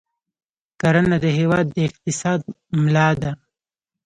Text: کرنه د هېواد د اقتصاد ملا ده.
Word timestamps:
کرنه 0.81 1.17
د 1.23 1.25
هېواد 1.37 1.65
د 1.71 1.77
اقتصاد 1.87 2.39
ملا 2.83 3.07
ده. 3.21 3.31